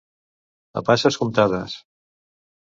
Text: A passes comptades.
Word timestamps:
A 0.81 0.83
passes 0.87 1.19
comptades. 1.25 1.79